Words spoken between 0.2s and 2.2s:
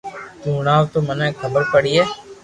تو ھڻاوي تو مني خبر پڙئي